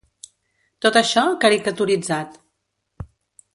Tot 0.85 0.97
això 1.01 1.25
caricaturitzat. 1.45 2.43